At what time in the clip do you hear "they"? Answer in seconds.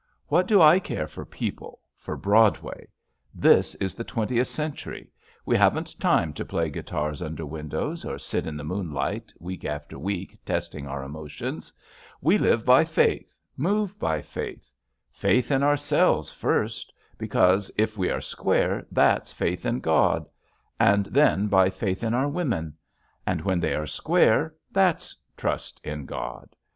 23.59-23.75